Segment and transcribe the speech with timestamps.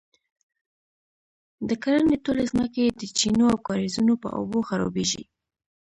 [1.67, 5.23] د کرنې ټولې ځمکې یې د چینو او کاریزونو په اوبو خړوبیږي،